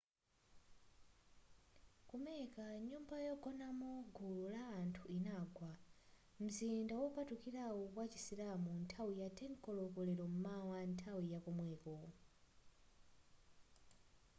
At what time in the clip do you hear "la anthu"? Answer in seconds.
4.55-5.03